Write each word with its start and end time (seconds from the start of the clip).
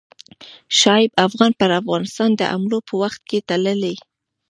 شعیب 0.79 1.11
افغان 1.27 1.51
پر 1.59 1.69
افغانستان 1.81 2.29
د 2.35 2.41
حملو 2.51 2.79
په 2.87 2.93
وخت 3.01 3.21
کې 3.29 3.39
تللی. 3.47 3.95